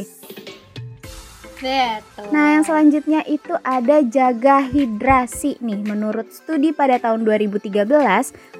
Betul. 1.64 2.28
Nah 2.28 2.60
yang 2.60 2.64
selanjutnya 2.68 3.20
itu 3.24 3.56
ada 3.64 4.04
jaga 4.04 4.60
hidrasi 4.60 5.56
nih. 5.64 5.80
Menurut 5.88 6.28
studi 6.28 6.76
pada 6.76 7.00
tahun 7.00 7.24
2013 7.24 7.88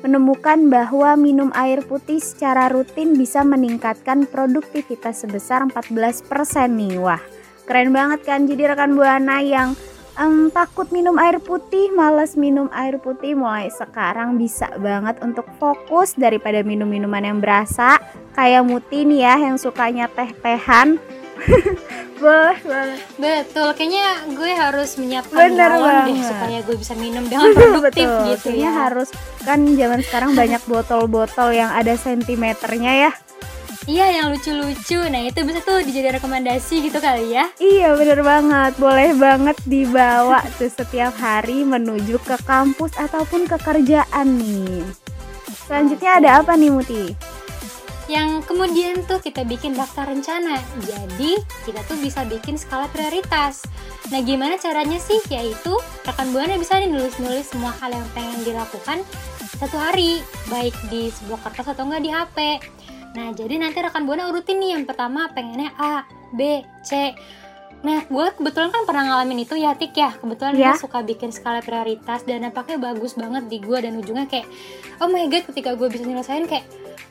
menemukan 0.00 0.58
bahwa 0.72 1.12
minum 1.20 1.52
air 1.52 1.84
putih 1.84 2.16
secara 2.16 2.72
rutin 2.72 3.12
bisa 3.12 3.44
meningkatkan 3.44 4.24
produktivitas 4.24 5.28
sebesar 5.28 5.68
14% 5.68 6.24
nih. 6.72 6.96
Wah 6.96 7.20
keren 7.68 7.92
banget 7.92 8.24
kan? 8.24 8.48
Jadi 8.48 8.72
rekan 8.72 8.96
buana 8.96 9.44
yang 9.44 9.76
em, 10.16 10.48
takut 10.48 10.88
minum 10.88 11.20
air 11.20 11.36
putih, 11.44 11.92
males 11.92 12.40
minum 12.40 12.72
air 12.72 12.96
putih. 12.96 13.36
Mulai 13.36 13.68
sekarang 13.68 14.40
bisa 14.40 14.72
banget 14.80 15.20
untuk 15.20 15.44
fokus 15.60 16.16
daripada 16.16 16.64
minum 16.64 16.88
minuman 16.88 17.20
yang 17.20 17.38
berasa. 17.44 18.00
Kayak 18.32 18.64
Muti 18.64 19.04
nih 19.04 19.28
ya 19.28 19.34
yang 19.44 19.60
sukanya 19.60 20.08
teh-tehan. 20.08 20.96
boleh, 22.22 22.58
boleh. 22.62 23.00
Betul, 23.18 23.68
kayaknya 23.76 24.06
gue 24.32 24.50
harus 24.54 24.90
menyiapkan 24.96 25.38
Bener 25.50 25.70
galon 25.70 25.96
deh 26.08 26.18
supaya 26.22 26.58
gue 26.62 26.76
bisa 26.78 26.94
minum 26.96 27.24
dengan 27.26 27.50
produktif 27.56 28.06
Betul, 28.06 28.26
gitu 28.32 28.48
kayaknya 28.54 28.70
ya. 28.70 28.80
harus 28.88 29.08
kan 29.42 29.60
zaman 29.76 30.00
sekarang 30.02 30.30
banyak 30.40 30.62
botol-botol 30.64 31.48
yang 31.52 31.70
ada 31.74 31.94
sentimeternya 31.98 33.10
ya. 33.10 33.12
Iya, 33.84 34.06
yang 34.16 34.26
lucu-lucu. 34.32 34.96
Nah, 35.12 35.28
itu 35.28 35.44
bisa 35.44 35.60
tuh 35.60 35.84
dijadi 35.84 36.16
rekomendasi 36.16 36.88
gitu 36.88 36.96
kali 37.04 37.36
ya. 37.36 37.52
Iya 37.60 37.92
bener 37.92 38.24
banget, 38.24 38.72
boleh 38.80 39.12
banget 39.12 39.60
dibawa 39.68 40.40
tuh 40.56 40.72
setiap 40.72 41.12
hari 41.20 41.68
menuju 41.68 42.16
ke 42.24 42.40
kampus 42.48 42.96
ataupun 42.96 43.44
ke 43.44 43.60
kerjaan 43.60 44.40
nih. 44.40 44.88
Selanjutnya 45.68 46.10
ada 46.16 46.30
apa 46.40 46.56
nih 46.56 46.72
Muti? 46.72 47.04
Yang 48.04 48.44
kemudian 48.44 49.00
tuh 49.08 49.16
kita 49.16 49.48
bikin 49.48 49.72
daftar 49.72 50.04
rencana. 50.04 50.60
Jadi, 50.84 51.40
kita 51.64 51.80
tuh 51.88 51.96
bisa 51.96 52.20
bikin 52.28 52.60
skala 52.60 52.84
prioritas. 52.92 53.64
Nah, 54.12 54.20
gimana 54.20 54.60
caranya 54.60 55.00
sih? 55.00 55.20
Yaitu, 55.32 55.72
rekan 56.04 56.28
Buana 56.36 56.60
bisa 56.60 56.76
nulis-nulis 56.84 57.48
semua 57.48 57.72
hal 57.80 57.96
yang 57.96 58.04
pengen 58.12 58.44
dilakukan 58.44 59.00
satu 59.56 59.80
hari, 59.80 60.20
baik 60.52 60.76
di 60.92 61.08
sebuah 61.08 61.40
kertas 61.48 61.72
atau 61.72 61.88
enggak 61.88 62.02
di 62.04 62.10
HP. 62.12 62.38
Nah, 63.16 63.32
jadi 63.32 63.56
nanti 63.56 63.80
rekan 63.80 64.04
Buana 64.04 64.28
urutin 64.28 64.60
nih 64.60 64.76
yang 64.76 64.84
pertama 64.84 65.30
pengennya 65.32 65.72
A, 65.80 66.04
B, 66.36 66.60
C. 66.84 67.16
Nah, 67.84 68.00
gue 68.08 68.26
kebetulan 68.36 68.72
kan 68.72 68.88
pernah 68.88 69.04
ngalamin 69.12 69.44
itu 69.44 69.56
ya, 69.56 69.76
Tik 69.76 69.92
ya. 69.92 70.10
Kebetulan 70.16 70.56
Ya. 70.56 70.72
gue 70.72 70.80
suka 70.80 71.04
bikin 71.04 71.32
skala 71.32 71.60
prioritas 71.60 72.24
dan 72.24 72.44
nampaknya 72.44 72.80
bagus 72.80 73.12
banget 73.16 73.44
di 73.48 73.60
gue 73.60 73.76
dan 73.80 73.96
ujungnya 73.96 74.24
kayak, 74.28 74.48
oh 75.00 75.08
my 75.08 75.28
god, 75.28 75.44
ketika 75.52 75.76
gue 75.76 75.88
bisa 75.92 76.04
nyelesain 76.04 76.48
kayak, 76.48 76.64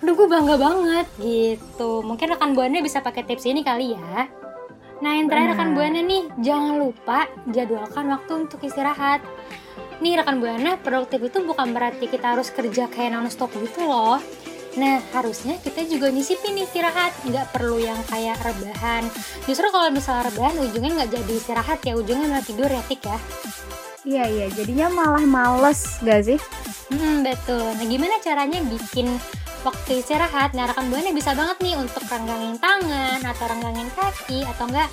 aduh 0.03 0.19
gue 0.19 0.27
bangga 0.27 0.59
banget 0.59 1.07
gitu. 1.23 2.03
Mungkin 2.03 2.35
rekan 2.35 2.51
Buana 2.51 2.83
bisa 2.83 2.99
pakai 2.99 3.23
tips 3.23 3.47
ini 3.47 3.63
kali 3.63 3.95
ya. 3.95 4.27
Nah, 4.99 5.11
yang 5.15 5.31
terakhir 5.31 5.55
rekan. 5.55 5.71
Buana 5.71 5.99
nih, 6.03 6.27
jangan 6.43 6.75
lupa 6.75 7.31
jadwalkan 7.47 8.11
waktu 8.11 8.31
untuk 8.43 8.59
istirahat. 8.67 9.23
Nih 10.03 10.19
rekan 10.19 10.43
Buana, 10.43 10.75
produktif 10.75 11.23
itu 11.23 11.39
bukan 11.47 11.71
berarti 11.71 12.11
kita 12.11 12.35
harus 12.35 12.51
kerja 12.51 12.91
kayak 12.91 13.15
non-stop 13.15 13.55
gitu 13.55 13.87
loh. 13.87 14.19
Nah, 14.75 14.99
harusnya 15.15 15.55
kita 15.63 15.87
juga 15.87 16.11
nyisipin 16.11 16.59
istirahat, 16.59 17.15
nggak 17.23 17.55
perlu 17.55 17.79
yang 17.79 17.99
kayak 18.11 18.43
rebahan. 18.43 19.07
Justru 19.47 19.71
kalau 19.71 19.87
misalnya 19.87 20.27
rebahan, 20.27 20.67
ujungnya 20.67 20.91
nggak 20.99 21.11
jadi 21.15 21.31
istirahat 21.31 21.79
ya, 21.79 21.95
ujungnya 21.95 22.27
malah 22.27 22.43
tidur 22.43 22.67
ya, 22.67 22.83
Tik 22.91 23.01
ya. 23.07 23.17
Iya 24.03 24.23
iya, 24.27 24.45
jadinya 24.51 24.91
malah 24.91 25.23
males 25.23 26.03
gak 26.03 26.27
sih? 26.27 26.39
Hmm, 26.91 27.23
betul. 27.23 27.63
Nah, 27.63 27.85
gimana 27.87 28.19
caranya 28.19 28.59
bikin 28.67 29.07
waktu 29.63 30.03
istirahat? 30.03 30.53
Nah, 30.53 30.69
rekan 30.69 30.91
Buana 30.91 31.11
bisa 31.15 31.31
banget 31.33 31.57
nih 31.63 31.75
untuk 31.79 32.03
renggangin 32.05 32.59
tangan 32.59 33.19
atau 33.23 33.45
renggangin 33.49 33.89
kaki 33.95 34.43
atau 34.43 34.67
enggak 34.69 34.89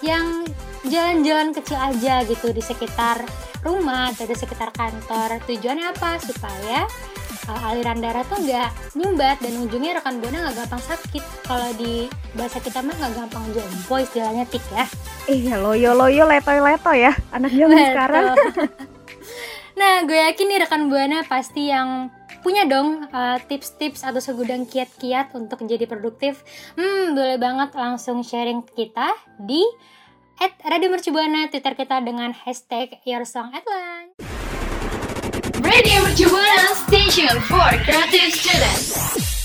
yang 0.00 0.44
jalan-jalan 0.88 1.52
kecil 1.52 1.76
aja 1.76 2.24
gitu 2.24 2.52
di 2.52 2.62
sekitar 2.64 3.24
rumah 3.60 4.12
atau 4.12 4.24
di 4.24 4.36
sekitar 4.36 4.72
kantor. 4.72 5.40
Tujuannya 5.44 5.92
apa? 5.92 6.20
Supaya 6.20 6.84
uh, 7.48 7.68
aliran 7.72 8.00
darah 8.00 8.24
tuh 8.24 8.40
nggak 8.40 8.96
nyumbat 8.96 9.40
dan 9.40 9.52
ujungnya 9.60 10.00
rekan 10.00 10.20
buana 10.20 10.48
nggak 10.48 10.64
gampang 10.64 10.84
sakit. 10.84 11.24
Kalau 11.44 11.70
di 11.76 12.08
bahasa 12.36 12.60
kita 12.60 12.80
mah 12.80 12.94
nggak 12.96 13.12
gampang 13.16 13.44
jompo 13.56 13.94
istilahnya 14.00 14.44
tik 14.48 14.64
ya. 14.72 14.86
Iya 15.28 15.54
loyo 15.60 15.96
loyo 15.96 16.24
letoy 16.28 16.60
leto 16.60 16.92
ya 16.92 17.12
anak 17.32 17.52
zaman 17.52 17.78
sekarang. 17.92 18.24
Nah, 19.80 20.04
gue 20.04 20.12
yakin 20.12 20.44
nih 20.44 20.60
rekan 20.60 20.92
buana 20.92 21.24
pasti 21.24 21.72
yang 21.72 22.12
punya 22.40 22.66
dong 22.66 23.06
uh, 23.10 23.38
tips-tips 23.46 24.06
atau 24.06 24.22
segudang 24.22 24.64
kiat-kiat 24.64 25.34
untuk 25.34 25.62
menjadi 25.62 25.90
produktif. 25.90 26.46
Hmm, 26.78 27.18
boleh 27.18 27.36
banget 27.36 27.74
langsung 27.74 28.22
sharing 28.22 28.62
kita 28.62 29.12
di 29.42 29.62
at 30.40 30.56
Radio 30.64 30.88
Mercubuana 30.88 31.52
Twitter 31.52 31.76
kita 31.76 32.00
dengan 32.00 32.32
hashtag 32.32 32.96
Your 33.04 33.28
Song 33.28 33.52
at 33.52 33.64
Lunch. 33.68 34.16
Radio 35.60 36.00
Mercubuana 36.00 36.72
Station 36.88 37.36
for 37.44 37.68
Creative 37.84 38.32
Students. 38.32 39.39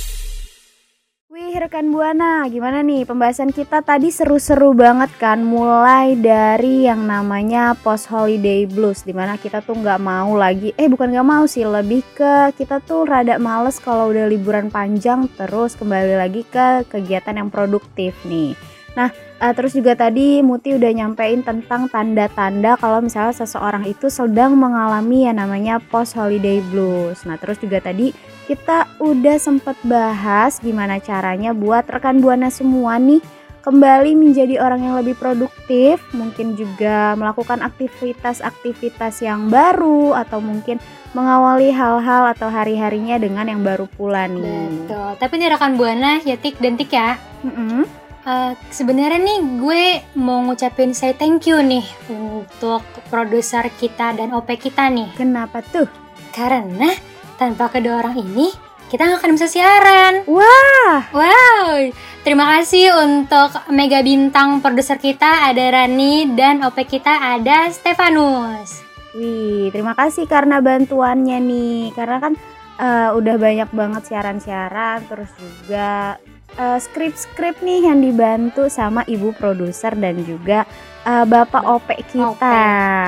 Rekan 1.66 1.90
Buana, 1.90 2.46
gimana 2.46 2.86
nih 2.86 3.10
pembahasan 3.10 3.50
kita? 3.50 3.82
Tadi 3.82 4.14
seru-seru 4.14 4.78
banget 4.78 5.10
kan 5.18 5.42
Mulai 5.42 6.14
dari 6.14 6.86
yang 6.86 7.10
namanya 7.10 7.74
post 7.82 8.06
holiday 8.06 8.70
blues 8.70 9.02
Di 9.02 9.18
mana 9.18 9.34
kita 9.34 9.66
tuh 9.66 9.74
nggak 9.74 9.98
mau 9.98 10.38
lagi, 10.38 10.78
eh 10.78 10.86
bukan 10.86 11.10
nggak 11.10 11.26
mau 11.26 11.50
sih 11.50 11.66
Lebih 11.66 12.06
ke 12.14 12.54
kita 12.54 12.86
tuh 12.86 13.10
rada 13.10 13.42
males 13.42 13.82
kalau 13.82 14.14
udah 14.14 14.30
liburan 14.30 14.70
panjang 14.70 15.26
Terus 15.34 15.74
kembali 15.74 16.14
lagi 16.22 16.46
ke 16.46 16.86
kegiatan 16.86 17.34
yang 17.34 17.50
produktif 17.50 18.14
nih. 18.30 18.54
Nah 18.94 19.10
eh, 19.42 19.54
terus 19.58 19.74
juga 19.74 19.98
tadi 19.98 20.46
Muti 20.46 20.78
udah 20.78 20.92
nyampein 20.94 21.42
tentang 21.42 21.90
tanda-tanda 21.90 22.78
kalau 22.78 23.02
misalnya 23.02 23.42
seseorang 23.42 23.90
itu 23.90 24.06
sedang 24.14 24.54
mengalami 24.54 25.26
yang 25.26 25.42
namanya 25.42 25.82
post 25.82 26.14
holiday 26.14 26.62
blues. 26.70 27.26
Nah 27.26 27.42
terus 27.42 27.58
juga 27.58 27.82
tadi 27.82 28.14
kita 28.46 28.88
udah 29.02 29.38
sempet 29.42 29.76
bahas 29.84 30.62
gimana 30.62 31.02
caranya 31.02 31.52
buat 31.52 31.90
rekan 31.90 32.22
buana 32.22 32.54
semua 32.54 33.02
nih 33.02 33.20
kembali 33.66 34.14
menjadi 34.14 34.62
orang 34.62 34.86
yang 34.86 34.96
lebih 35.02 35.18
produktif, 35.18 35.98
mungkin 36.14 36.54
juga 36.54 37.18
melakukan 37.18 37.66
aktivitas-aktivitas 37.66 39.26
yang 39.26 39.50
baru 39.50 40.14
atau 40.14 40.38
mungkin 40.38 40.78
mengawali 41.18 41.74
hal-hal 41.74 42.30
atau 42.30 42.46
hari-harinya 42.54 43.18
dengan 43.18 43.50
yang 43.50 43.66
baru 43.66 43.90
pula 43.90 44.30
nih. 44.30 44.86
Betul. 44.86 45.10
Tapi 45.18 45.34
nih 45.42 45.50
rekan 45.50 45.74
buana 45.82 46.22
ya 46.22 46.38
tik 46.38 46.62
dan 46.62 46.78
tik 46.78 46.94
ya. 46.94 47.18
Mm-mm. 47.42 48.06
Eh, 48.26 48.54
sebenarnya 48.70 49.22
nih 49.22 49.40
gue 49.58 49.84
mau 50.22 50.46
ngucapin 50.46 50.94
say 50.94 51.18
thank 51.18 51.50
you 51.50 51.58
nih 51.62 51.86
untuk 52.10 52.86
produser 53.10 53.66
kita 53.82 54.14
dan 54.14 54.30
OP 54.30 54.50
kita 54.62 54.94
nih. 54.94 55.10
Kenapa 55.18 55.66
tuh? 55.66 55.90
Karena 56.30 56.94
tanpa 57.36 57.68
kedua 57.72 58.04
orang 58.04 58.16
ini 58.20 58.52
kita 58.86 59.02
nggak 59.02 59.20
akan 59.22 59.32
bisa 59.34 59.48
siaran. 59.50 60.14
Wah, 60.30 61.10
Wow, 61.10 61.90
terima 62.22 62.46
kasih 62.58 62.94
untuk 62.94 63.50
mega 63.74 64.00
bintang 64.06 64.62
produser 64.62 65.02
kita 65.02 65.50
ada 65.50 65.74
Rani 65.74 66.38
dan 66.38 66.62
OP 66.62 66.78
kita 66.86 67.36
ada 67.36 67.68
Stefanus. 67.74 68.86
wih 69.16 69.72
terima 69.72 69.96
kasih 69.96 70.28
karena 70.28 70.60
bantuannya 70.60 71.40
nih. 71.42 71.82
Karena 71.98 72.18
kan 72.20 72.34
eh, 72.78 73.10
udah 73.16 73.36
banyak 73.42 73.70
banget 73.74 74.04
siaran-siaran, 74.12 75.08
terus 75.10 75.32
juga 75.40 76.22
eh, 76.54 76.78
skrip-skrip 76.78 77.66
nih 77.66 77.90
yang 77.90 78.06
dibantu 78.06 78.70
sama 78.70 79.02
ibu 79.10 79.34
produser 79.34 79.98
dan 79.98 80.22
juga 80.22 80.68
eh, 81.10 81.26
bapak 81.26 81.64
OP 81.64 81.90
kita. 82.12 82.62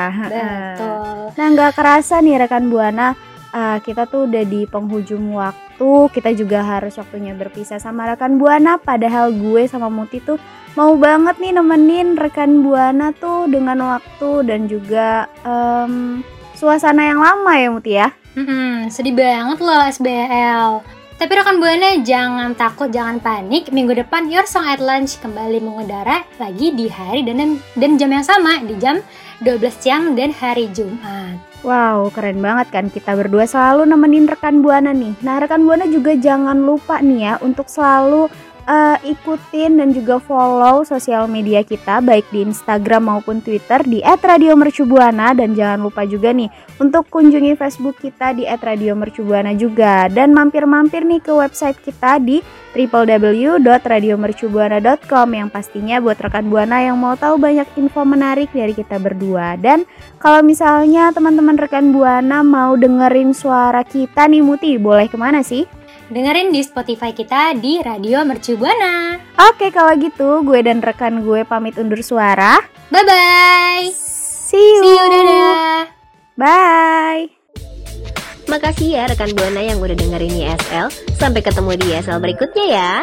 Heeh. 0.09 0.73
Betul. 0.73 1.37
Nah 1.37 1.47
nggak 1.53 1.71
kerasa 1.77 2.17
nih 2.17 2.41
rekan 2.41 2.65
buana 2.71 3.26
uh, 3.53 3.77
kita 3.83 4.09
tuh 4.09 4.25
udah 4.27 4.43
di 4.43 4.65
penghujung 4.65 5.35
waktu 5.35 5.91
kita 6.11 6.33
juga 6.33 6.65
harus 6.65 6.97
waktunya 6.97 7.37
berpisah 7.37 7.77
sama 7.77 8.09
rekan 8.09 8.41
buana 8.41 8.81
padahal 8.81 9.29
gue 9.29 9.69
sama 9.69 9.87
Muti 9.93 10.23
tuh 10.23 10.41
mau 10.73 10.93
banget 10.97 11.37
nih 11.37 11.53
nemenin 11.57 12.17
rekan 12.17 12.65
buana 12.65 13.13
tuh 13.13 13.45
dengan 13.49 13.97
waktu 13.97 14.45
dan 14.45 14.65
juga 14.65 15.29
em, 15.45 16.21
suasana 16.57 17.05
yang 17.05 17.21
lama 17.21 17.53
ya 17.57 17.69
Muti 17.69 17.91
ya. 17.93 18.09
Mm-mm, 18.37 18.93
sedih 18.93 19.17
banget 19.17 19.57
loh 19.61 19.81
SBL. 19.89 20.97
Tapi 21.17 21.33
rekan 21.33 21.57
buana 21.57 21.97
jangan 22.05 22.53
takut, 22.53 22.93
jangan 22.93 23.17
panik. 23.17 23.73
Minggu 23.73 23.97
depan 23.97 24.29
Your 24.29 24.45
Song 24.45 24.69
at 24.69 24.77
Lunch 24.77 25.17
kembali 25.17 25.57
mengudara 25.65 26.21
lagi 26.37 26.69
di 26.77 26.85
hari 26.85 27.25
dan 27.25 27.57
dan 27.73 27.97
jam 27.97 28.13
yang 28.13 28.21
sama 28.21 28.61
di 28.61 28.77
jam 28.77 29.01
12 29.41 29.81
siang 29.81 30.13
dan 30.13 30.29
hari 30.29 30.69
Jumat. 30.69 31.46
Wow, 31.65 32.13
keren 32.13 32.37
banget 32.37 32.69
kan 32.69 32.85
kita 32.93 33.17
berdua 33.17 33.49
selalu 33.49 33.89
nemenin 33.89 34.29
rekan 34.29 34.61
Buana 34.61 34.93
nih. 34.93 35.17
Nah, 35.25 35.41
rekan 35.41 35.65
Buana 35.65 35.89
juga 35.89 36.13
jangan 36.13 36.53
lupa 36.61 37.01
nih 37.01 37.19
ya 37.25 37.33
untuk 37.41 37.65
selalu 37.65 38.29
eh, 38.67 38.97
ikutin 39.15 39.79
dan 39.79 39.95
juga 39.95 40.19
follow 40.19 40.83
sosial 40.83 41.31
media 41.31 41.63
kita 41.63 42.03
baik 42.03 42.27
di 42.29 42.43
Instagram 42.43 43.07
maupun 43.07 43.39
Twitter 43.39 43.79
di 43.87 44.03
@radiomercubuana. 44.03 45.31
Dan 45.33 45.55
jangan 45.55 45.79
lupa 45.81 46.03
juga 46.03 46.35
nih 46.35 46.51
untuk 46.77 47.07
kunjungi 47.07 47.55
Facebook 47.55 48.03
kita 48.03 48.35
di 48.35 48.43
@radiomercubuana 48.45 49.55
juga. 49.55 50.11
Dan 50.11 50.35
mampir-mampir 50.35 51.07
nih 51.07 51.23
ke 51.23 51.31
website 51.31 51.79
kita 51.79 52.19
di 52.19 52.43
www.radiomercubuana.com 52.77 55.27
yang 55.33 55.49
pastinya 55.49 55.97
buat 55.97 56.21
rekan 56.21 56.45
Buana 56.51 56.83
yang 56.85 57.01
mau 57.01 57.17
tahu 57.17 57.41
banyak 57.41 57.65
info 57.79 58.05
menarik 58.05 58.53
dari 58.53 58.77
kita 58.77 59.01
berdua. 59.01 59.57
Dan 59.57 59.89
kalau 60.21 60.45
misalnya 60.45 61.09
teman-teman 61.15 61.57
rekan 61.57 61.89
Buana 61.89 62.45
mau 62.45 62.77
dengerin 62.77 63.33
suara 63.33 63.81
kita 63.81 64.29
nih 64.29 64.45
Muti, 64.45 64.77
boleh 64.77 65.09
ke 65.09 65.17
mana 65.17 65.41
sih? 65.41 65.65
Dengerin 66.07 66.55
di 66.55 66.63
Spotify 66.63 67.11
kita 67.11 67.51
di 67.59 67.83
Radio 67.83 68.23
Mercu 68.23 68.55
Buana. 68.55 69.19
Oke 69.51 69.75
kalau 69.75 69.91
gitu 69.99 70.39
gue 70.39 70.63
dan 70.63 70.79
rekan 70.79 71.19
gue 71.19 71.43
pamit 71.43 71.75
undur 71.75 71.99
suara. 71.99 72.63
Bye 72.87 73.03
bye. 73.03 73.91
See 73.91 74.55
you. 74.55 74.87
See 74.87 74.95
you 74.95 75.07
dadah. 75.11 75.91
Bye. 76.39 77.27
Makasih 78.47 78.95
ya 78.95 79.03
rekan 79.11 79.35
Buana 79.35 79.59
yang 79.59 79.83
udah 79.83 79.99
dengerin 79.99 80.47
ISL. 80.47 80.87
Sampai 81.19 81.43
ketemu 81.43 81.75
di 81.75 81.91
ISL 81.91 82.23
berikutnya 82.23 82.65
ya. 82.71 82.93